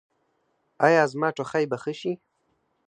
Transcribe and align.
ایا 0.85 1.03
زما 1.11 1.29
ټوخی 1.35 1.65
به 1.69 1.77
ښه 1.83 1.93
شي؟ 1.99 2.13